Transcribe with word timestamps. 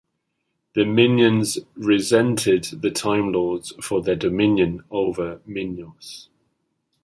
The 0.73 0.81
Minyans 0.83 1.59
resented 1.75 2.63
the 2.81 2.89
Time 2.89 3.31
Lords 3.31 3.71
for 3.83 4.01
their 4.01 4.15
dominion 4.15 4.83
over 4.89 5.37
Minyos. 5.47 6.27